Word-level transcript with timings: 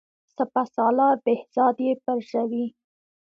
سپه 0.35 0.61
سالار 0.75 1.15
بهزاد 1.25 1.77
یې 1.85 1.93
پرزوي. 2.03 2.65